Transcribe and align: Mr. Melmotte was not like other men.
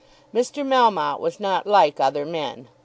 Mr. 0.33 0.65
Melmotte 0.65 1.19
was 1.19 1.39
not 1.39 1.67
like 1.67 1.99
other 1.99 2.25
men. 2.25 2.69